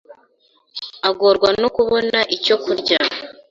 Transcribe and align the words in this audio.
agorwa 1.09 1.49
no 1.61 1.69
kubona 1.75 2.19
icyo 2.35 2.55
kurya 2.63 2.99